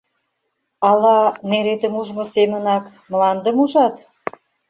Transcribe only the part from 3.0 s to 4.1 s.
мландым ужат?